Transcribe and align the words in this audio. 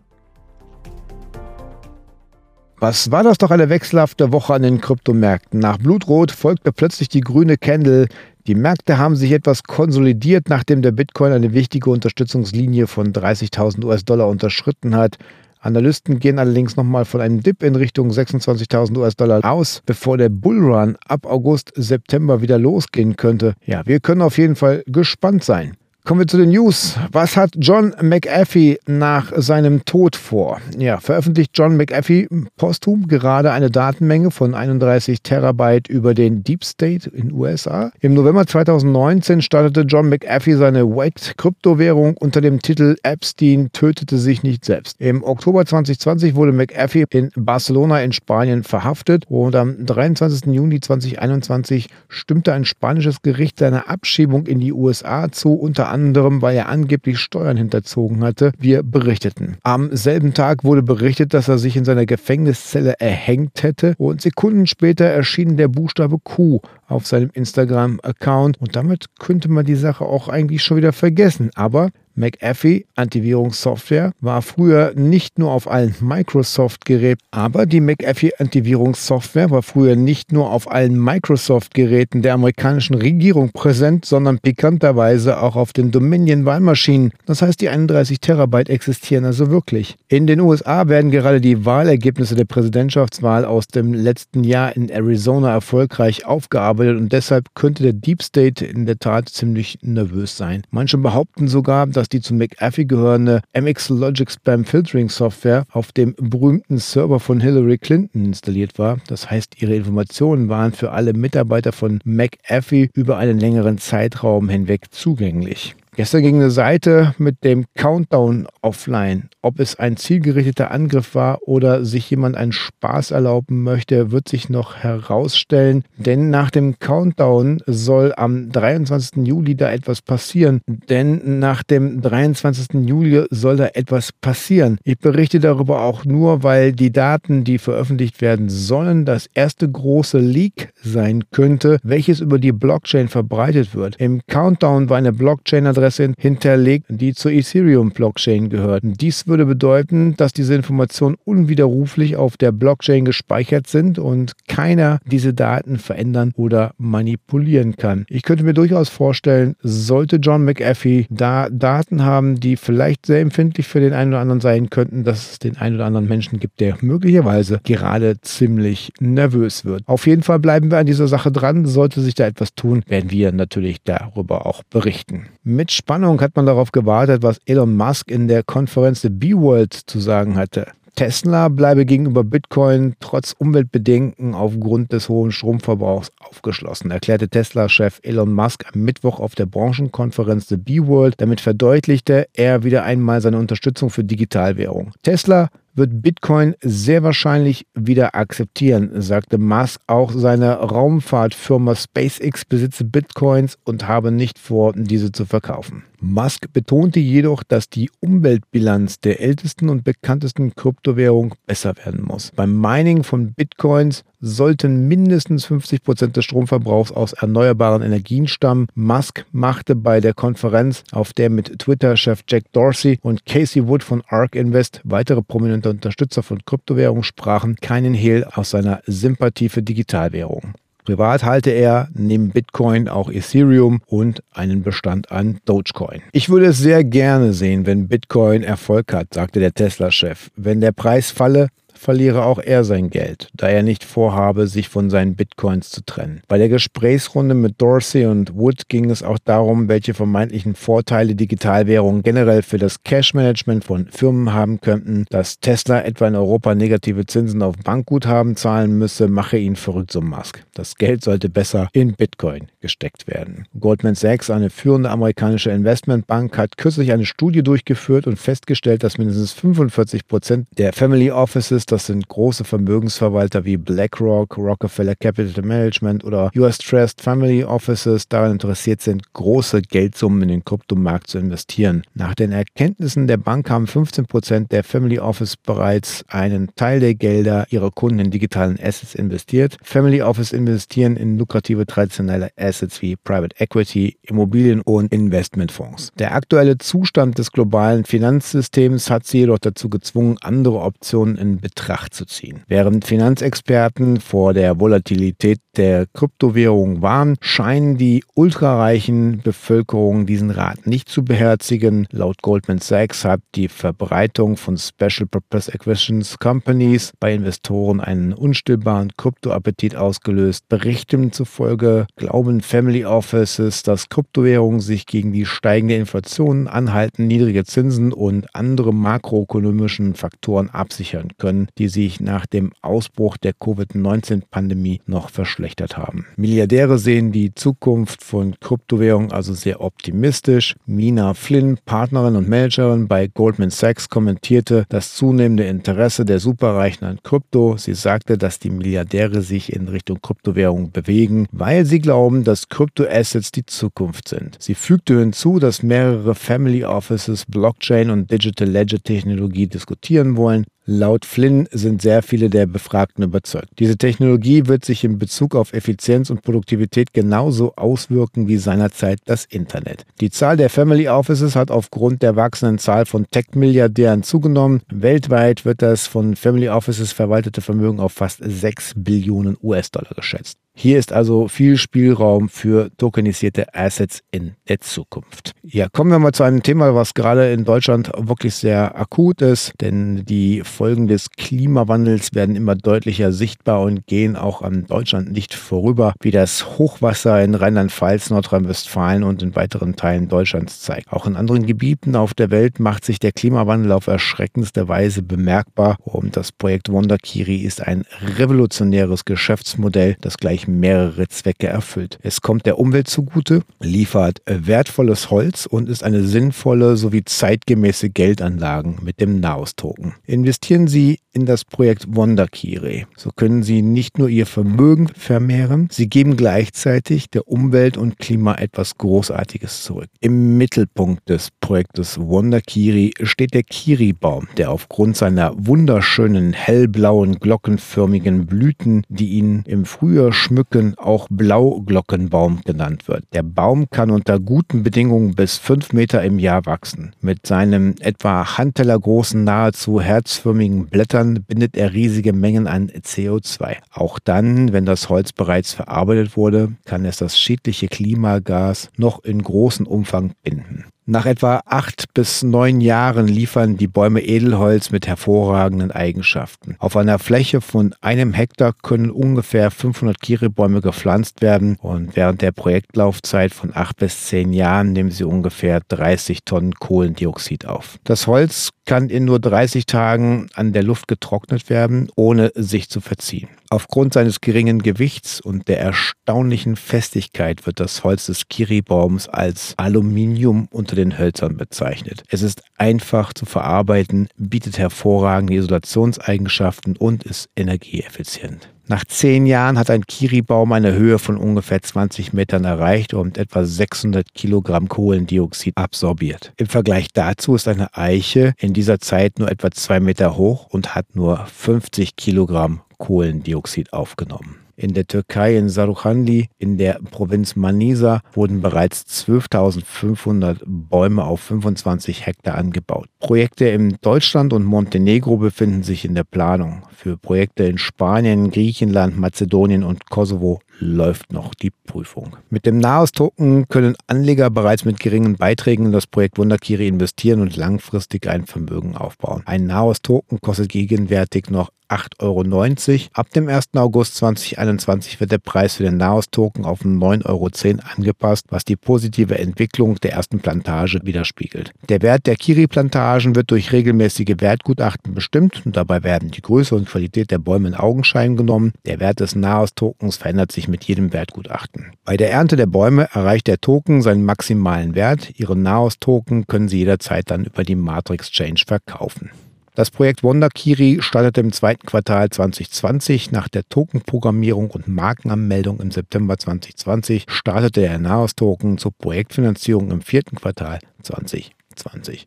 Was 2.80 3.12
war 3.12 3.23
das 3.23 3.38
doch 3.38 3.52
eine 3.52 3.70
wechselhafte 3.70 4.32
Woche 4.32 4.55
an 4.55 4.64
den 4.64 4.82
Kryptomärkten? 4.82 5.59
Nach 5.59 5.78
Blutrot 5.78 6.32
folgte 6.32 6.71
plötzlich 6.71 7.09
die 7.09 7.21
grüne 7.21 7.57
Candle. 7.57 8.07
Die 8.48 8.55
Märkte 8.55 8.98
haben 8.98 9.16
sich 9.16 9.32
etwas 9.32 9.62
konsolidiert, 9.62 10.50
nachdem 10.50 10.82
der 10.82 10.91
Bitcoin 10.91 11.34
eine 11.34 11.54
wichtige 11.54 11.92
Unterstützungslinie 11.92 12.88
von 12.88 13.14
30.000 13.14 13.86
US-Dollar 13.86 14.28
unterschritten 14.28 14.96
hat. 14.96 15.20
Analysten 15.60 16.20
gehen 16.20 16.39
allerdings 16.39 16.75
nochmal 16.75 17.06
von 17.06 17.21
einem 17.21 17.42
Dip 17.42 17.64
in 17.64 17.75
Richtung 17.75 18.10
26.000 18.10 18.97
US-Dollar 18.97 19.43
aus, 19.43 19.82
bevor 19.86 20.18
der 20.18 20.30
Bullrun 20.30 20.97
ab 21.07 21.25
August, 21.25 21.71
September 21.75 22.42
wieder 22.42 22.57
losgehen 22.57 23.16
könnte. 23.16 23.56
Ja, 23.66 23.82
wir 23.86 24.00
können 24.00 24.21
auf 24.21 24.38
jeden 24.38 24.56
Fall 24.56 24.83
gespannt 24.88 25.43
sein. 25.43 25.75
Kommen 26.07 26.21
wir 26.21 26.28
zu 26.28 26.38
den 26.38 26.52
News. 26.52 26.97
Was 27.11 27.36
hat 27.36 27.52
John 27.57 27.93
McAfee 28.02 28.79
nach 28.88 29.34
seinem 29.36 29.84
Tod 29.84 30.16
vor? 30.16 30.61
Ja, 30.78 31.02
veröffentlicht 31.02 31.52
John 31.54 31.75
McAfee 31.75 32.30
posthum 32.56 33.09
gerade 33.09 33.52
eine 33.52 33.70
Datenmenge 33.70 34.31
von 34.31 34.56
31 34.56 35.22
Terabyte 35.22 35.89
über 35.89 36.14
den 36.14 36.45
Deep 36.45 36.64
State 36.64 37.09
in 37.09 37.33
USA. 37.33 37.92
Im 38.00 38.14
November 38.14 38.47
2019 38.47 39.42
startete 39.42 39.81
John 39.81 40.08
McAfee 40.08 40.56
seine 40.56 40.88
White-Kryptowährung 40.88 42.16
unter 42.16 42.39
dem 42.39 42.61
Titel 42.61 42.95
Epstein 43.03 43.69
tötete 43.73 44.17
sich 44.17 44.44
nicht 44.44 44.63
selbst. 44.63 45.02
Im 45.02 45.25
Oktober 45.25 45.66
2020 45.66 46.35
wurde 46.35 46.53
McAfee 46.53 47.03
in 47.09 47.31
Barcelona 47.35 48.02
in 48.02 48.13
Spanien 48.13 48.63
verhaftet 48.63 49.25
und 49.28 49.58
am 49.58 49.85
23. 49.85 50.53
Juni 50.53 50.80
2021 50.80 51.89
stimmte 52.08 52.53
ein 52.53 52.63
spanisches 52.63 53.22
Gericht 53.22 53.59
seiner 53.59 53.89
Abschiebung 53.89 54.47
in 54.47 54.61
die 54.61 54.72
USA 54.72 55.30
zu, 55.33 55.52
unter 55.52 55.89
anderem 55.89 55.97
anderem, 55.98 56.42
weil 56.42 56.56
er 56.56 56.70
angeblich 56.70 57.20
Steuern 57.20 57.58
hinterzogen 57.58 58.23
hatte, 58.23 58.52
wir 58.59 58.84
berichteten. 58.84 59.58
Am 59.64 59.95
selben 59.95 60.34
Tag 60.34 60.64
wurde 60.64 60.84
berichtet, 60.84 61.34
dass 61.34 61.48
er 61.48 61.58
sich 61.58 61.76
in 61.76 61.86
seiner 61.86 62.06
Gefängniszelle 62.06 62.95
erhängt 63.00 63.64
hätte 63.64 63.95
und 63.98 64.22
Sekunden 64.22 64.68
später 64.68 65.06
erschien 65.06 65.58
der 65.58 65.68
Buchstabe 65.68 66.18
Q 66.20 66.62
auf 66.88 67.08
seinem 67.08 67.30
Instagram-Account 67.34 68.62
und 68.62 68.75
damit 68.75 69.06
könnte 69.20 69.50
man 69.50 69.66
die 69.66 69.75
Sache 69.75 70.06
auch 70.06 70.28
eigentlich 70.30 70.64
schon 70.64 70.78
wieder 70.78 70.94
vergessen. 70.94 71.50
Aber 71.56 71.90
McAfee 72.17 72.85
Antivirungssoftware 72.95 74.11
war 74.19 74.41
früher 74.41 74.93
nicht 74.95 75.37
nur 75.37 75.51
auf 75.51 75.69
allen 75.69 75.95
Microsoft-Geräten, 76.01 77.21
aber 77.29 77.67
die 77.67 77.79
McAfee 77.79 78.31
Antivirungssoftware 78.39 79.51
war 79.51 79.61
früher 79.61 79.95
nicht 79.95 80.31
nur 80.31 80.51
auf 80.51 80.69
allen 80.71 80.99
Microsoft-Geräten 80.99 82.23
der 82.23 82.33
amerikanischen 82.33 82.95
Regierung 82.95 83.51
präsent, 83.51 84.05
sondern 84.05 84.39
pikanterweise 84.39 85.39
auch 85.39 85.55
auf 85.55 85.73
den 85.73 85.91
Dominion-Wahlmaschinen. 85.91 87.11
Das 87.27 87.43
heißt, 87.43 87.61
die 87.61 87.69
31 87.69 88.19
Terabyte 88.19 88.69
existieren 88.69 89.25
also 89.25 89.51
wirklich. 89.51 89.95
In 90.07 90.25
den 90.25 90.39
USA 90.39 90.88
werden 90.88 91.11
gerade 91.11 91.39
die 91.39 91.65
Wahlergebnisse 91.65 92.35
der 92.35 92.45
Präsidentschaftswahl 92.45 93.45
aus 93.45 93.67
dem 93.67 93.93
letzten 93.93 94.43
Jahr 94.43 94.75
in 94.75 94.89
Arizona 94.89 95.51
erfolgreich 95.51 96.25
aufgearbeitet 96.25 96.97
und 96.97 97.13
deshalb 97.13 97.53
könnte 97.53 97.83
der 97.83 97.93
Deep 97.93 98.23
State 98.23 98.65
in 98.65 98.88
der 98.88 98.97
Tat 98.97 99.29
ziemlich 99.29 99.77
nervös 99.81 100.35
sein. 100.35 100.63
Manche 100.71 100.97
behaupten 100.97 101.47
sogar, 101.47 101.85
dass 101.85 102.06
dass 102.08 102.09
die 102.09 102.22
zu 102.22 102.36
McAfee 102.36 102.86
gehörende 102.86 103.41
MX 103.53 103.89
Logic 103.89 104.31
Spam 104.31 104.63
Filtering 104.63 105.09
Software 105.09 105.66
auf 105.72 105.91
dem 105.91 106.16
berühmten 106.17 106.77
Server 106.77 107.19
von 107.19 107.41
Hillary 107.41 107.78
Clinton 107.78 108.23
installiert 108.23 108.79
war. 108.79 109.00
Das 109.07 109.29
heißt, 109.29 109.62
ihre 109.62 109.75
Informationen 109.75 110.47
waren 110.47 110.72
für 110.72 110.91
alle 110.91 111.12
Mitarbeiter 111.12 111.73
von 111.73 112.00
McAfee 112.06 112.90
über 112.94 113.18
einen 113.18 113.40
längeren 113.40 113.78
Zeitraum 113.78 114.47
hinweg 114.47 114.85
zugänglich. 114.91 115.75
Gestern 115.97 116.22
ging 116.22 116.35
eine 116.35 116.52
Seite 116.52 117.16
mit 117.18 117.44
dem 117.44 117.66
Countdown 117.74 118.46
offline. 118.62 119.30
Ob 119.41 119.59
es 119.59 119.80
ein 119.80 119.97
zielgerichteter 119.97 120.69
Angriff 120.69 121.16
war 121.16 121.40
oder 121.47 121.85
sich 121.85 122.08
jemand 122.12 122.38
einen 122.38 122.52
Spaß 122.52 123.09
erlauben 123.09 123.63
möchte, 123.63 124.12
wird 124.12 124.30
sich 124.30 124.47
noch 124.47 124.75
herausstellen. 124.75 125.86
Denn 125.97 126.30
nach 126.30 126.52
dem 126.52 126.78
Countdown 126.78 127.63
soll 127.66 128.13
am 128.16 128.52
23. 128.52 129.25
Juli 129.25 129.56
da 129.56 129.72
etwas 129.72 130.03
passieren. 130.03 130.62
Denn 130.68 131.40
nach 131.40 131.63
dem 131.63 132.00
23. 132.00 132.88
Juli 132.88 133.25
soll 133.31 133.57
da 133.57 133.69
etwas 133.74 134.12
passieren. 134.12 134.78
Ich 134.84 135.00
berichte 135.00 135.40
darüber 135.40 135.81
auch 135.81 136.06
nur, 136.06 136.44
weil 136.44 136.74
die 136.74 136.91
Daten, 136.91 137.44
die 137.44 137.57
veröffentlicht 137.57 138.22
werden 138.22 138.50
sollen, 138.50 139.06
das 139.06 139.28
erste 139.34 139.68
große 139.68 140.19
Leak 140.19 140.69
sein 140.75 141.24
könnte, 141.31 141.80
welches 141.81 142.19
über 142.19 142.38
die 142.38 142.52
Blockchain 142.52 143.07
verbreitet 143.07 143.74
wird. 143.74 143.96
Im 143.96 144.22
Countdown 144.28 144.91
war 144.91 144.97
eine 144.97 145.12
Blockchain-Adresse 145.12 145.87
Adresse 145.88 146.14
hinterlegt, 146.18 146.86
die 146.90 147.14
zur 147.14 147.31
Ethereum-Blockchain 147.31 148.50
gehörten. 148.50 148.94
Dies 148.94 149.28
würde 149.28 149.46
bedeuten, 149.46 150.16
dass 150.18 150.34
diese 150.34 150.53
Informationen 150.53 151.16
unwiderruflich 151.24 152.18
auf 152.18 152.36
der 152.36 152.52
Blockchain 152.52 153.06
gespeichert 153.06 153.68
sind 153.68 154.00
und 154.00 154.34
keiner 154.48 155.00
diese 155.06 155.34
Daten 155.34 155.78
verändern 155.78 156.34
oder 156.36 156.74
manipulieren 156.78 157.78
kann. 157.78 158.06
Ich 158.09 158.24
könnte 158.24 158.44
mir 158.44 158.53
durchaus 158.53 158.90
vorstellen, 158.90 159.56
sollte 159.62 160.18
John 160.18 160.44
McAfee 160.44 161.06
da 161.09 161.50
Daten 161.50 162.04
haben, 162.04 162.40
die 162.40 162.58
vielleicht 162.58 163.06
sehr 163.06 163.22
empfindlich 163.22 163.68
für 163.68 163.80
den 163.80 163.94
einen 163.94 164.12
oder 164.12 164.19
anderen 164.19 164.42
sein 164.42 164.69
könnten, 164.69 165.06
dass 165.06 165.31
es 165.31 165.40
den 165.40 165.58
einen 165.58 165.75
oder 165.75 165.86
anderen 165.86 166.08
Menschen 166.08 166.40
gibt, 166.40 166.59
der 166.59 166.78
möglicherweise 166.81 167.62
gerade 167.64 168.19
ziemlich 168.22 168.92
nervös 169.00 169.64
wird. 169.64 169.84
Auf 169.86 170.06
jeden 170.06 170.24
Fall 170.24 170.40
bleiben 170.40 170.69
wir 170.69 170.80
an 170.80 170.86
dieser 170.86 171.08
Sache 171.08 171.31
dran. 171.31 171.66
Sollte 171.66 172.02
sich 172.02 172.16
da 172.16 172.28
etwas 172.28 172.54
tun, 172.56 172.84
werden 172.88 173.12
wir 173.12 173.31
natürlich 173.31 173.78
darüber 173.84 174.46
auch 174.46 174.64
berichten. 174.64 175.28
Mit 175.50 175.72
Spannung 175.72 176.19
hat 176.19 176.35
man 176.35 176.46
darauf 176.46 176.74
gewartet, 176.74 177.24
was 177.24 177.40
Elon 177.46 177.78
Musk 177.78 178.12
in 178.12 178.28
der 178.28 178.44
Konferenz 178.44 179.00
der 179.00 179.12
B-World 179.12 179.74
zu 179.74 180.02
sagen 180.02 180.35
hatte. 180.35 180.68
Tesla 180.96 181.47
bleibe 181.47 181.85
gegenüber 181.85 182.25
Bitcoin 182.25 182.96
trotz 183.00 183.31
Umweltbedenken 183.31 184.34
aufgrund 184.34 184.91
des 184.91 185.07
hohen 185.07 185.31
Stromverbrauchs 185.31 186.12
aufgeschlossen, 186.19 186.91
erklärte 186.91 187.30
Tesla-Chef 187.30 188.02
Elon 188.03 188.34
Musk 188.34 188.66
am 188.74 188.81
Mittwoch 188.81 189.22
auf 189.22 189.36
der 189.36 189.46
Branchenkonferenz 189.46 190.50
The 190.50 190.57
B-World. 190.57 191.16
Damit 191.22 191.40
verdeutlichte 191.40 192.28
er 192.34 192.66
wieder 192.66 192.84
einmal 192.84 193.22
seine 193.22 193.38
Unterstützung 193.38 193.90
für 193.90 194.03
Digitalwährung. 194.03 194.91
Tesla 195.02 195.47
wird 195.77 196.01
Bitcoin 196.01 196.55
sehr 196.61 197.03
wahrscheinlich 197.03 197.67
wieder 197.73 198.15
akzeptieren, 198.15 199.01
sagte 199.01 199.38
Musk. 199.38 199.79
Auch 199.88 200.11
seine 200.11 200.55
Raumfahrtfirma 200.55 201.75
SpaceX 201.75 202.45
besitze 202.45 202.83
Bitcoins 202.83 203.57
und 203.63 203.88
habe 203.88 204.11
nicht 204.11 204.39
vor, 204.39 204.73
diese 204.73 205.11
zu 205.11 205.25
verkaufen. 205.25 205.83
Musk 206.00 206.53
betonte 206.53 207.00
jedoch, 207.00 207.44
dass 207.44 207.69
die 207.69 207.90
Umweltbilanz 208.00 209.00
der 209.00 209.19
ältesten 209.19 209.69
und 209.69 209.84
bekanntesten 209.84 210.53
Kryptowährung 210.56 211.35
besser 211.46 211.75
werden 211.78 212.03
muss. 212.03 212.31
Beim 212.35 212.59
Mining 212.59 213.03
von 213.03 213.34
Bitcoins 213.34 214.03
sollten 214.19 214.88
mindestens 214.88 215.46
50 215.46 215.84
Prozent 215.84 216.18
des 216.18 216.25
Stromverbrauchs 216.25 216.91
aus 216.91 217.13
erneuerbaren 217.13 217.81
Energien 217.81 218.28
stammen. 218.28 218.68
Musk 218.75 219.25
machte 219.31 219.75
bei 219.75 220.00
der 220.00 220.13
Konferenz, 220.13 220.84
auf 220.91 221.13
der 221.13 221.30
mit 221.30 221.59
Twitter-Chef 221.59 222.24
Jack 222.28 222.52
Dorsey 222.52 223.00
und 223.02 223.25
Casey 223.25 223.68
Wood 223.68 223.84
von 223.84 224.03
ARK 224.07 224.36
Invest, 224.36 224.81
weitere 224.84 225.22
prominente 225.22 225.69
Unterstützer 225.69 226.24
von 226.24 226.44
Kryptowährungen, 226.46 227.03
sprachen, 227.03 227.56
keinen 227.57 227.94
Hehl 227.94 228.25
aus 228.34 228.52
seiner 228.52 228.81
Sympathie 228.86 229.50
für 229.50 229.62
Digitalwährungen. 229.62 230.53
Privat 230.88 231.25
halte 231.25 231.50
er 231.50 231.90
neben 231.96 232.30
Bitcoin 232.30 232.88
auch 232.88 233.12
Ethereum 233.12 233.81
und 233.88 234.24
einen 234.31 234.64
Bestand 234.64 235.12
an 235.12 235.40
Dogecoin. 235.44 236.01
Ich 236.13 236.30
würde 236.30 236.45
es 236.45 236.60
sehr 236.60 236.86
gerne 236.86 237.34
sehen, 237.34 237.66
wenn 237.66 237.89
Bitcoin 237.89 238.42
Erfolg 238.42 238.94
hat, 238.94 239.13
sagte 239.13 239.42
der 239.42 239.54
Tesla-Chef. 239.54 240.31
Wenn 240.38 240.62
der 240.62 240.72
Preis 240.72 241.12
falle, 241.12 241.50
verliere 241.77 242.25
auch 242.25 242.39
er 242.39 242.63
sein 242.63 242.89
Geld, 242.89 243.29
da 243.33 243.47
er 243.47 243.63
nicht 243.63 243.83
vorhabe, 243.83 244.47
sich 244.47 244.69
von 244.69 244.89
seinen 244.89 245.15
Bitcoins 245.15 245.69
zu 245.69 245.85
trennen. 245.85 246.21
Bei 246.27 246.38
der 246.38 246.50
Gesprächsrunde 246.50 247.35
mit 247.35 247.62
Dorsey 247.62 248.06
und 248.06 248.35
Wood 248.35 248.69
ging 248.69 248.89
es 248.89 249.03
auch 249.03 249.19
darum, 249.24 249.68
welche 249.68 249.94
vermeintlichen 249.94 250.56
Vorteile 250.56 251.15
Digitalwährungen 251.15 252.03
generell 252.03 252.41
für 252.41 252.57
das 252.57 252.83
Cash-Management 252.83 253.63
von 253.63 253.88
Firmen 253.88 254.33
haben 254.33 254.62
könnten. 254.62 255.06
Dass 255.09 255.39
Tesla 255.39 255.81
etwa 255.81 256.07
in 256.07 256.15
Europa 256.15 256.56
negative 256.56 257.06
Zinsen 257.06 257.41
auf 257.41 257.56
Bankguthaben 257.63 258.35
zahlen 258.35 258.77
müsse, 258.77 259.07
mache 259.07 259.38
ihn 259.38 259.56
verrückt, 259.56 259.91
so 259.91 260.01
Musk. 260.01 260.44
Das 260.53 260.75
Geld 260.75 261.03
sollte 261.03 261.30
besser 261.30 261.69
in 261.73 261.94
Bitcoin 261.94 262.47
gesteckt 262.62 263.07
werden. 263.07 263.45
Goldman 263.59 263.95
Sachs, 263.95 264.30
eine 264.30 264.50
führende 264.50 264.89
amerikanische 264.89 265.51
Investmentbank, 265.51 266.38
hat 266.38 266.57
kürzlich 266.57 266.91
eine 266.91 267.06
Studie 267.06 267.44
durchgeführt 267.44 268.07
und 268.07 268.18
festgestellt, 268.18 268.83
dass 268.83 268.97
mindestens 268.97 269.33
45 269.33 270.07
Prozent 270.07 270.47
der 270.57 270.73
Family 270.73 271.12
Offices 271.12 271.65
das 271.68 271.88
sind 271.88 272.08
große 272.08 272.44
Vermögensverwalter 272.44 273.46
wie 273.46 273.58
BlackRock, 273.58 274.38
Rockefeller 274.38 274.96
Capital 274.96 275.44
Management 275.44 276.04
oder 276.04 276.31
US 276.36 276.58
Trust 276.58 277.02
Family 277.02 277.44
Offices 277.44 278.08
daran 278.08 278.31
interessiert 278.31 278.81
sind, 278.81 279.14
große 279.14 279.62
Geldsummen 279.62 280.24
in 280.24 280.30
den 280.30 280.46
Kryptomarkt 280.46 281.08
zu 281.08 281.18
investieren. 281.18 281.84
Nach 281.94 282.16
den 282.16 282.31
Erkenntnissen 282.31 283.08
der 283.08 283.18
Bank 283.18 283.50
haben 283.50 283.68
15 283.68 284.06
Prozent 284.06 284.52
der 284.52 284.64
Family 284.64 285.00
Office 285.00 285.36
bereits 285.38 286.06
einen 286.08 286.50
Teil 286.56 286.80
der 286.80 286.96
Gelder 286.96 287.46
ihrer 287.50 287.72
Kunden 287.72 288.00
in 288.00 288.12
digitalen 288.12 288.58
Assets 288.62 288.96
investiert. 288.96 289.58
Family 289.62 290.02
Office 290.02 290.31
investieren 290.31 290.96
in 290.96 291.18
lukrative 291.18 291.66
traditionelle 291.66 292.30
Assets 292.38 292.81
wie 292.81 292.96
Private 292.96 293.36
Equity, 293.40 293.98
Immobilien 294.04 294.62
und 294.62 294.92
Investmentfonds. 294.94 295.92
Der 296.00 296.16
aktuelle 296.16 296.58
Zustand 296.58 297.18
des 297.18 297.31
globalen 297.31 297.84
Finanzsystems 297.84 298.90
hat 298.90 299.06
sie 299.06 299.19
jedoch 299.19 299.40
dazu 299.40 299.69
gezwungen, 299.69 300.18
andere 300.22 300.60
Optionen 300.62 301.18
in 301.18 301.42
Betracht 301.57 301.95
zu 301.95 302.06
ziehen. 302.06 302.44
Während 302.48 302.86
Finanzexperten 302.86 304.00
vor 304.00 304.33
der 304.33 304.59
Volatilität 304.59 305.39
der 305.57 305.88
Kryptowährung 305.88 306.83
warnen, 306.83 307.15
scheinen 307.19 307.77
die 307.77 308.04
ultrareichen 308.13 309.21
Bevölkerungen 309.24 310.06
diesen 310.06 310.30
Rat 310.30 310.68
nicht 310.68 310.88
zu 310.88 311.04
beherzigen. 311.04 311.88
Laut 311.92 312.21
Goldman 312.21 312.59
Sachs 312.59 313.04
hat 313.04 313.21
die 313.33 313.48
Verbreitung 313.48 314.38
von 314.38 314.56
Special 314.57 315.07
Purpose 315.09 315.51
Acquisitions 315.51 316.19
Companies 316.19 316.94
bei 317.00 317.15
Investoren 317.15 317.81
einen 317.81 318.13
unstillbaren 318.13 318.92
Kryptoappetit 318.95 319.75
ausgelöst. 319.75 320.48
Berichten 320.50 321.12
zufolge 321.12 321.88
glauben 321.95 322.42
Family 322.42 322.86
Offices, 322.86 323.63
dass 323.63 323.89
Kryptowährungen 323.89 324.59
sich 324.59 324.86
gegen 324.86 325.12
die 325.12 325.25
steigende 325.25 325.75
Inflation, 325.75 326.48
anhalten 326.48 327.07
niedrige 327.07 327.45
Zinsen 327.45 327.94
und 327.94 328.27
andere 328.36 328.74
makroökonomischen 328.75 329.95
Faktoren 329.95 330.51
absichern 330.51 331.09
können, 331.18 331.46
die 331.57 331.67
sich 331.67 331.99
nach 331.99 332.25
dem 332.25 332.51
Ausbruch 332.61 333.17
der 333.17 333.33
Covid-19-Pandemie 333.33 334.81
noch 334.85 335.09
verschlechtert 335.09 335.77
haben. 335.77 336.05
Milliardäre 336.15 336.77
sehen 336.77 337.11
die 337.11 337.33
Zukunft 337.33 338.03
von 338.03 338.35
Kryptowährungen 338.39 339.11
also 339.11 339.33
sehr 339.33 339.61
optimistisch. 339.61 340.55
Mina 340.65 341.13
Flynn, 341.13 341.57
Partnerin 341.65 342.15
und 342.15 342.29
Managerin 342.29 342.88
bei 342.88 343.07
Goldman 343.07 343.49
Sachs, 343.49 343.89
kommentierte 343.89 344.65
das 344.69 344.95
zunehmende 344.95 345.45
Interesse 345.45 346.05
der 346.05 346.19
Superreichen 346.19 346.85
an 346.85 346.99
Krypto. 347.03 347.57
Sie 347.57 347.73
sagte, 347.73 348.17
dass 348.17 348.39
die 348.39 348.49
Milliardäre 348.49 349.21
sich 349.21 349.53
in 349.53 349.67
Richtung 349.67 350.01
Kryptowährungen 350.01 350.71
bewegen, 350.71 351.27
weil 351.31 351.65
sie 351.65 351.79
glauben, 351.79 352.23
dass 352.23 352.49
Kryptoassets 352.49 353.31
die 353.31 353.45
Zukunft 353.45 354.07
sind. 354.07 354.38
Sie 354.39 354.55
fügte 354.55 354.99
hinzu, 354.99 355.39
dass 355.39 355.63
mehrere 355.63 356.15
Family 356.15 356.63
Offices 356.63 357.25
Blockchain 357.25 357.89
und 357.89 358.11
Digital 358.11 358.47
Ledger 358.47 358.79
Technologie 358.79 359.47
diskutieren 359.47 360.17
wollen. 360.17 360.45
Laut 360.69 361.06
Flynn 361.06 361.48
sind 361.52 361.81
sehr 361.81 362.04
viele 362.04 362.30
der 362.30 362.46
Befragten 362.46 363.02
überzeugt. 363.02 363.48
Diese 363.58 363.78
Technologie 363.78 364.48
wird 364.48 364.66
sich 364.66 364.84
in 364.84 365.00
Bezug 365.00 365.34
auf 365.34 365.54
Effizienz 365.54 366.10
und 366.10 366.24
Produktivität 366.24 366.92
genauso 366.92 367.56
auswirken 367.56 368.28
wie 368.28 368.36
seinerzeit 368.36 369.00
das 369.06 369.24
Internet. 369.24 369.86
Die 370.02 370.10
Zahl 370.10 370.36
der 370.36 370.50
Family 370.50 370.90
Offices 370.90 371.38
hat 371.38 371.52
aufgrund 371.52 372.02
der 372.02 372.18
wachsenden 372.18 372.58
Zahl 372.58 372.86
von 372.86 373.06
Tech-Milliardären 373.10 374.04
zugenommen. 374.04 374.60
Weltweit 374.69 375.46
wird 375.46 375.62
das 375.62 375.88
von 375.88 376.18
Family 376.18 376.50
Offices 376.50 376.92
verwaltete 376.92 377.40
Vermögen 377.40 377.80
auf 377.80 377.94
fast 377.94 378.19
6 378.22 378.74
Billionen 378.75 379.38
US-Dollar 379.42 379.94
geschätzt. 379.96 380.38
Hier 380.59 380.80
ist 380.80 380.92
also 380.92 381.27
viel 381.27 381.56
Spielraum 381.56 382.30
für 382.30 382.71
tokenisierte 382.77 383.54
Assets 383.54 384.01
in 384.09 384.31
der 384.50 384.59
Zukunft. 384.59 385.33
Ja, 385.44 385.69
kommen 385.69 385.92
wir 385.92 386.00
mal 386.00 386.13
zu 386.13 386.24
einem 386.24 386.42
Thema, 386.42 386.74
was 386.74 386.95
gerade 386.95 387.31
in 387.31 387.45
Deutschland 387.45 387.92
wirklich 387.95 388.33
sehr 388.33 388.75
akut 388.75 389.21
ist, 389.21 389.54
denn 389.62 390.04
die 390.06 390.42
Folgen 390.44 390.88
des 390.88 391.12
Klimawandels 391.12 392.15
werden 392.15 392.36
immer 392.36 392.56
deutlicher 392.56 393.12
sichtbar 393.12 393.62
und 393.62 393.86
gehen 393.86 394.15
auch 394.15 394.42
an 394.42 394.65
Deutschland 394.65 395.12
nicht 395.12 395.36
vorüber, 395.36 395.94
wie 396.01 396.09
das 396.09 396.57
Hochwasser 396.57 397.24
in 397.24 397.36
Rheinland-Pfalz, 397.36 398.09
Nordrhein-Westfalen 398.09 399.04
und 399.04 399.21
in 399.21 399.36
weiteren 399.36 399.75
Teilen 399.75 400.07
Deutschlands 400.07 400.62
zeigt. 400.62 400.92
Auch 400.92 401.06
in 401.06 401.15
anderen 401.15 401.45
Gebieten 401.45 401.95
auf 401.95 402.15
der 402.15 402.31
Welt 402.31 402.59
macht 402.59 402.83
sich 402.83 402.98
der 402.98 403.12
Klimawandel 403.12 403.74
auf 403.74 403.86
erschreckendste 403.86 404.68
Weise 404.68 405.04
bemerkbar 405.04 405.77
und 405.83 406.18
das 406.18 406.31
Projekt 406.31 406.71
Wonderkiri 406.71 407.38
ist 407.38 407.62
ein 407.62 407.86
revolutionäres 408.18 409.06
Geschäftsmodell, 409.06 409.98
das 410.01 410.18
gleich 410.18 410.46
mehrere 410.47 411.07
Zwecke 411.07 411.47
erfüllt. 411.47 411.99
Es 412.01 412.21
kommt 412.21 412.45
der 412.45 412.57
Umwelt 412.57 412.88
zugute, 412.88 413.41
liefert 413.59 414.21
wertvolles 414.25 415.11
Holz 415.11 415.45
und 415.45 415.69
ist 415.69 415.83
eine 415.83 416.03
sinnvolle 416.03 416.77
sowie 416.77 417.03
zeitgemäße 417.03 417.89
Geldanlagen 417.89 418.79
mit 418.81 418.99
dem 418.99 419.19
Naos-Token. 419.19 419.95
Investieren 420.05 420.67
Sie 420.67 420.99
in 421.18 421.25
das 421.25 421.44
Projekt 421.44 421.86
Wonderkire. 421.96 422.86
So 422.96 423.10
können 423.16 423.44
Sie 423.44 423.62
nicht 423.62 424.00
nur 424.00 424.08
Ihr 424.08 424.25
Vermögen 424.25 424.88
vermehren, 424.88 425.68
Sie 425.72 425.90
geben 425.90 426.16
gleichzeitig 426.16 427.10
der 427.10 427.28
Umwelt 427.28 427.78
und 427.78 428.00
Klima 428.00 428.36
etwas 428.36 428.78
Großartiges 428.78 429.64
zurück. 429.64 429.90
Im 430.00 430.38
Mittelpunkt 430.38 431.10
des 431.10 431.30
Projektes 431.42 432.00
Wonderkiri 432.00 432.94
steht 433.04 433.34
der 433.34 433.44
Kiri-Baum, 433.44 434.28
der 434.38 434.52
aufgrund 434.52 434.96
seiner 434.96 435.34
wunderschönen 435.38 436.34
hellblauen 436.34 437.19
glockenförmigen 437.19 438.25
Blüten, 438.25 438.84
die 438.90 439.10
ihn 439.10 439.44
im 439.46 439.66
Frühjahr 439.66 440.14
schmücken, 440.14 440.38
Mücken 440.38 440.78
auch 440.78 441.08
Blauglockenbaum 441.10 442.42
genannt 442.46 442.88
wird. 442.88 443.04
Der 443.14 443.24
Baum 443.24 443.69
kann 443.69 443.90
unter 443.90 444.19
guten 444.19 444.62
Bedingungen 444.62 445.16
bis 445.16 445.38
fünf 445.38 445.74
Meter 445.74 446.04
im 446.04 446.19
Jahr 446.19 446.46
wachsen. 446.46 446.94
Mit 447.02 447.25
seinen 447.25 447.75
etwa 447.81 448.38
handtellergroßen, 448.38 449.24
nahezu 449.24 449.81
herzförmigen 449.81 450.68
Blättern 450.68 451.06
bindet 451.15 451.57
er 451.57 451.74
riesige 451.74 452.13
Mengen 452.13 452.48
an 452.48 452.69
CO2. 452.69 453.57
Auch 453.71 454.00
dann, 454.00 454.54
wenn 454.54 454.65
das 454.65 454.89
Holz 454.89 455.12
bereits 455.12 455.54
verarbeitet 455.54 456.18
wurde, 456.18 456.54
kann 456.65 456.86
es 456.86 456.98
das 456.98 457.19
schädliche 457.19 457.68
Klimagas 457.68 458.69
noch 458.77 459.04
in 459.04 459.21
großem 459.21 459.68
Umfang 459.68 460.13
binden. 460.24 460.65
Nach 460.89 461.06
etwa 461.06 461.42
acht 461.45 461.94
bis 461.94 462.24
neun 462.24 462.62
Jahren 462.62 463.10
liefern 463.10 463.57
die 463.57 463.68
Bäume 463.68 464.01
Edelholz 464.01 464.72
mit 464.72 464.88
hervorragenden 464.88 465.69
Eigenschaften. 465.69 466.56
Auf 466.60 466.78
einer 466.78 466.98
Fläche 466.98 467.42
von 467.42 467.75
einem 467.81 468.13
Hektar 468.13 468.54
können 468.63 468.89
ungefähr 468.89 469.51
500 469.51 470.00
Kiribäume 470.00 470.62
gepflanzt 470.62 471.22
werden 471.22 471.57
und 471.62 471.98
während 471.98 472.22
der 472.22 472.31
Projektlaufzeit 472.31 473.34
von 473.34 473.51
acht 473.54 473.75
bis 473.75 474.06
zehn 474.06 474.31
Jahren 474.31 474.72
nehmen 474.72 474.89
sie 474.89 475.04
ungefähr 475.04 475.60
30 475.68 476.24
Tonnen 476.24 476.54
Kohlendioxid 476.54 477.45
auf. 477.45 477.80
Das 477.83 478.07
Holz 478.07 478.51
kann 478.66 478.90
in 478.90 479.04
nur 479.04 479.19
30 479.19 479.66
Tagen 479.66 480.30
an 480.36 480.54
der 480.54 480.63
Luft 480.63 480.88
getrocknet 480.88 481.50
werden, 481.50 481.90
ohne 481.98 482.31
sich 482.33 482.69
zu 482.69 482.80
verziehen. 482.80 483.28
Aufgrund 483.49 483.94
seines 483.94 484.21
geringen 484.21 484.61
Gewichts 484.61 485.21
und 485.21 485.47
der 485.47 485.59
erstaunlichen 485.59 486.55
Festigkeit 486.55 487.45
wird 487.45 487.59
das 487.59 487.83
Holz 487.83 488.07
des 488.07 488.27
Kiribaums 488.27 489.07
als 489.07 489.53
Aluminium 489.57 490.47
unter 490.51 490.75
den 490.75 490.97
Hölzern 490.97 491.38
bezeichnet. 491.38 492.04
Es 492.09 492.21
ist 492.21 492.44
einfach 492.57 493.13
zu 493.13 493.25
verarbeiten, 493.25 494.09
bietet 494.18 494.57
hervorragende 494.57 495.35
Isolationseigenschaften 495.35 496.75
und 496.77 497.04
ist 497.04 497.30
energieeffizient. 497.35 498.49
Nach 498.69 498.83
zehn 498.83 499.25
Jahren 499.25 499.57
hat 499.57 499.69
ein 499.69 499.85
Kiribaum 499.87 500.51
eine 500.51 500.73
Höhe 500.73 500.99
von 500.99 501.16
ungefähr 501.16 501.61
20 501.61 502.11
Metern 502.11 502.44
erreicht 502.44 502.94
und 502.94 503.18
etwa 503.18 503.45
600 503.45 504.13
Kilogramm 504.13 504.68
Kohlendioxid 504.68 505.56
absorbiert. 505.56 506.33
Im 506.35 506.47
Vergleich 506.47 506.89
dazu 506.94 507.35
ist 507.35 507.47
eine 507.47 507.73
Eiche 507.77 508.33
in 508.37 508.51
dieser 508.51 508.80
Zeit 508.80 509.19
nur 509.19 509.31
etwa 509.31 509.51
zwei 509.51 509.80
Meter 509.80 510.18
hoch 510.18 510.47
und 510.47 510.75
hat 510.75 510.95
nur 510.95 511.25
50 511.27 511.95
Kilogramm 511.95 512.60
Kohlendioxid 512.78 513.74
aufgenommen. 513.74 514.48
In 514.60 514.74
der 514.74 514.88
Türkei 514.88 515.38
in 515.38 515.50
Sarukhanli 515.50 516.30
in 516.40 516.58
der 516.58 516.80
Provinz 516.90 517.36
Manisa 517.36 518.02
wurden 518.14 518.42
bereits 518.42 518.86
12.500 519.08 520.40
Bäume 520.48 521.04
auf 521.04 521.20
25 521.20 522.08
Hektar 522.08 522.34
angebaut. 522.34 522.90
Projekte 523.00 523.48
in 523.50 523.78
Deutschland 523.82 524.34
und 524.34 524.46
Montenegro 524.46 525.18
befinden 525.18 525.62
sich 525.62 525.86
in 525.86 525.94
der 525.94 526.06
Planung. 526.06 526.64
Für 526.76 526.98
Projekte 526.98 527.44
in 527.44 527.60
Spanien, 527.60 528.32
Griechenland, 528.32 528.98
Mazedonien 528.98 529.64
und 529.64 529.92
Kosovo 529.92 530.40
läuft 530.60 531.14
noch 531.14 531.34
die 531.34 531.52
Prüfung. 531.52 532.18
Mit 532.30 532.46
dem 532.46 532.58
Nahost-Token 532.58 533.48
können 533.48 533.76
Anleger 533.88 534.30
bereits 534.30 534.66
mit 534.66 534.80
geringen 534.80 535.16
Beiträgen 535.16 535.68
in 535.68 535.72
das 535.72 535.88
Projekt 535.88 536.18
Wunderkiri 536.18 536.68
investieren 536.68 537.22
und 537.22 537.36
langfristig 537.36 538.08
ein 538.08 538.26
Vermögen 538.26 538.76
aufbauen. 538.76 539.24
Ein 539.26 539.46
Nahost-Token 539.46 540.20
kostet 540.22 540.50
gegenwärtig 540.50 541.30
noch 541.30 541.52
8,90 541.70 542.74
Euro. 542.74 542.90
Ab 542.94 543.10
dem 543.12 543.28
1. 543.28 543.50
August 543.56 543.96
2021 543.96 545.00
wird 545.00 545.12
der 545.12 545.18
Preis 545.18 545.56
für 545.56 545.64
den 545.64 545.78
Naos-Token 545.78 546.46
auf 546.46 546.62
9,10 546.62 547.06
Euro 547.06 547.30
angepasst, 547.76 548.26
was 548.30 548.46
die 548.46 548.56
positive 548.56 549.18
Entwicklung 549.18 549.76
der 549.76 549.94
ersten 549.94 550.20
Plantage 550.20 550.80
widerspiegelt. 550.84 551.52
Der 551.70 551.82
Wert 551.82 552.08
der 552.08 552.16
Kiri-Plantagen 552.16 553.16
wird 553.16 553.32
durch 553.32 553.52
regelmäßige 553.52 554.16
Wertgutachten 554.20 554.94
bestimmt 554.94 555.46
und 555.46 555.58
dabei 555.58 555.84
werden 555.84 556.12
die 556.12 556.22
Größe 556.22 556.56
und 556.56 556.70
Qualität 556.70 557.12
der 557.12 557.20
Bäume 557.20 557.50
in 557.50 557.56
Augenschein 557.56 558.16
genommen. 558.16 558.54
Der 558.66 558.80
Wert 558.80 559.00
des 559.02 559.16
Naos-Tokens 559.16 559.98
verändert 559.98 560.32
sich 560.32 560.47
mit 560.48 560.63
jedem 560.66 560.94
Wertgutachten. 560.94 561.72
Bei 561.86 561.98
der 561.98 562.12
Ernte 562.12 562.36
der 562.36 562.46
Bäume 562.46 562.89
erreicht 562.94 563.27
der 563.27 563.39
Token 563.39 563.82
seinen 563.82 564.06
maximalen 564.06 564.75
Wert. 564.75 565.20
Ihre 565.20 565.36
Naos-Token 565.36 566.27
können 566.27 566.48
Sie 566.48 566.60
jederzeit 566.60 567.10
dann 567.12 567.25
über 567.25 567.44
die 567.44 567.56
Matrix 567.56 568.12
Change 568.12 568.44
verkaufen. 568.48 569.12
Das 569.56 569.72
Projekt 569.72 570.04
WonderKiri 570.04 570.77
startete 570.82 571.22
im 571.22 571.32
zweiten 571.32 571.66
Quartal 571.66 572.10
2020. 572.10 573.12
Nach 573.12 573.27
der 573.27 573.50
Tokenprogrammierung 573.50 574.51
und 574.51 574.68
Markenanmeldung 574.68 575.60
im 575.60 575.72
September 575.72 576.18
2020 576.18 577.06
startete 577.08 577.62
der 577.62 577.80
Naos-Token 577.80 578.60
zur 578.60 578.72
Projektfinanzierung 578.72 579.72
im 579.72 579.82
vierten 579.82 580.16
Quartal 580.16 580.60
2020. 580.60 580.77
2020. 580.88 581.37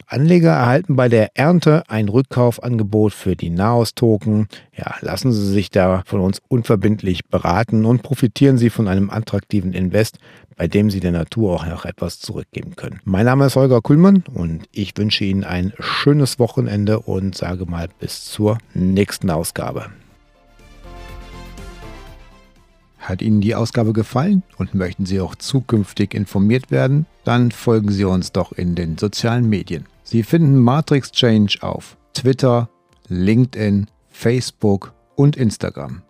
Anleger 0.07 0.50
erhalten 0.50 0.97
bei 0.97 1.09
der 1.09 1.37
Ernte 1.37 1.85
ein 1.88 2.09
Rückkaufangebot 2.09 3.12
für 3.12 3.37
die 3.37 3.50
Naos-Token. 3.50 4.49
Ja, 4.76 4.95
lassen 5.00 5.33
Sie 5.33 5.47
sich 5.47 5.71
da 5.71 6.02
von 6.07 6.21
uns 6.21 6.40
unverbindlich 6.49 7.26
beraten 7.26 7.85
und 7.85 8.02
profitieren 8.02 8.59
Sie 8.59 8.71
von 8.71 8.88
einem 8.88 9.11
attraktiven 9.11 9.73
Invest, 9.73 10.19
bei 10.57 10.69
dem 10.69 10.90
Sie 10.90 11.00
der 11.00 11.12
Natur 11.12 11.54
auch 11.54 11.66
noch 11.66 11.85
etwas 11.85 12.21
zurückgeben 12.21 12.76
können. 12.76 13.00
Mein 13.04 13.26
Name 13.26 13.47
ist 13.47 13.57
Holger 13.57 13.80
Kuhlmann 13.80 14.25
und 14.33 14.64
ich 14.73 14.97
wünsche 14.97 15.25
Ihnen 15.25 15.45
ein 15.45 15.73
schönes 15.78 16.38
Wochenende 16.38 17.00
und 17.00 17.35
sage 17.35 17.66
mal 17.66 17.88
bis 17.99 18.25
zur 18.26 18.59
nächsten 18.75 19.30
Ausgabe. 19.30 19.87
Hat 23.00 23.23
Ihnen 23.23 23.40
die 23.40 23.54
Ausgabe 23.54 23.92
gefallen 23.92 24.42
und 24.59 24.75
möchten 24.75 25.07
Sie 25.07 25.21
auch 25.21 25.35
zukünftig 25.35 26.14
informiert 26.14 26.71
werden? 26.71 27.07
Dann 27.25 27.50
folgen 27.50 27.90
Sie 27.90 28.04
uns 28.04 28.33
doch 28.33 28.52
in 28.52 28.75
den 28.75 28.99
sozialen 28.99 29.49
Medien. 29.49 29.87
Sie 30.04 30.23
finden 30.23 30.59
Matrix 30.59 31.11
Change 31.11 31.59
auf 31.62 31.97
Twitter, 32.14 32.69
LinkedIn, 33.09 33.87
Facebook 34.11 34.92
und 35.16 35.37
Instagram. 35.37 36.02